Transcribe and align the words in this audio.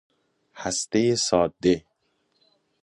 هسته 0.61 1.03
ساده 1.27 1.75